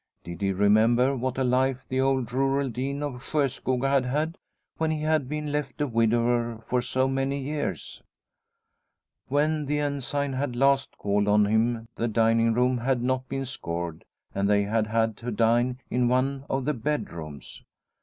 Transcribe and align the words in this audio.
Did 0.23 0.41
he 0.41 0.51
remember 0.51 1.15
what 1.15 1.37
a 1.37 1.43
life 1.43 1.85
the 1.87 2.01
old 2.01 2.33
rural 2.33 2.69
dean 2.69 3.03
of 3.03 3.21
Sjoskoga 3.21 3.87
had 3.87 4.05
had 4.07 4.39
when 4.77 4.89
he 4.89 5.03
had 5.03 5.29
been 5.29 5.51
left 5.51 5.79
a 5.79 5.85
widower 5.85 6.63
for 6.67 6.81
so 6.81 7.07
many 7.07 7.39
years? 7.39 8.01
When 9.27 9.67
the 9.67 9.77
En 9.77 10.01
sign 10.01 10.33
had 10.33 10.55
last 10.55 10.97
called 10.97 11.27
on 11.27 11.45
him 11.45 11.87
the 11.97 12.07
dining 12.07 12.51
room 12.55 12.79
had 12.79 13.03
not 13.03 13.29
been 13.29 13.45
scoured 13.45 14.03
and 14.33 14.49
they 14.49 14.63
had 14.63 14.87
had 14.87 15.17
to 15.17 15.29
dine 15.29 15.77
in 15.91 16.07
one 16.07 16.45
of 16.49 16.65
the 16.65 16.73
bedrooms. 16.73 17.63